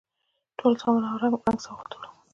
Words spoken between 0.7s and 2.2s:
سامان او رنګ په رنګ سوغاتونه